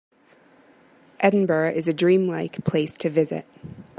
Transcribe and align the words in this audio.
Edinburgh 1.19 1.73
is 1.75 1.87
a 1.87 1.93
dream-like 1.93 2.63
place 2.65 2.95
to 2.95 3.09
visit. 3.11 3.45